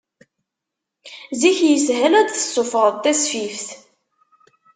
[1.39, 3.69] Zik yeshel ad d-tessufɣeḍ tasfift.